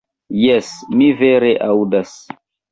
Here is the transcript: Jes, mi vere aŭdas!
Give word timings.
Jes, 0.45 0.71
mi 1.03 1.11
vere 1.21 1.53
aŭdas! 1.69 2.19